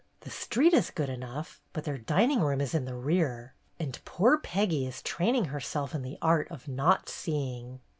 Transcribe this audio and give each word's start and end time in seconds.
The 0.21 0.31
street 0.31 0.73
is 0.73 0.89
good 0.89 1.09
enough, 1.09 1.61
but 1.73 1.83
their 1.83 1.99
dining 1.99 2.39
room 2.41 2.59
is 2.59 2.73
in 2.73 2.85
the 2.85 2.95
rear, 2.95 3.53
and 3.79 4.03
poor 4.03 4.39
Peggy 4.39 4.87
is 4.87 5.03
training 5.03 5.45
herself 5.45 5.93
in 5.93 6.01
the 6.01 6.17
art 6.23 6.49
of 6.49 6.67
not 6.67 7.07
seeing. 7.07 7.79